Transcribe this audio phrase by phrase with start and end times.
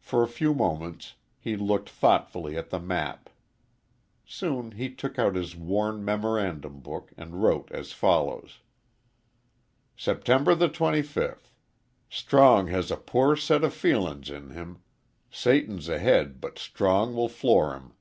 [0.00, 3.28] For a few moments he looked thoughtfully at the map.
[4.24, 8.60] Soon he took out his worn memorandum book and wrote as follows:
[9.98, 11.52] _"Sep the 25.
[12.08, 14.78] Strong has a poor set of feel in's in him
[15.30, 17.92] Satans ahed but Strong will flore him."